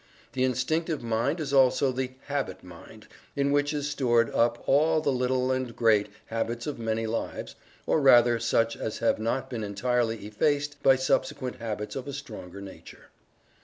[0.33, 5.11] The Instinctive Mind is also the "habit mind" in which is stored up all the
[5.11, 7.53] little, and great, habits of many lives,
[7.85, 12.61] or rather such as have not been entirely effaced by subsequent habits of a stronger
[12.61, 13.09] nature.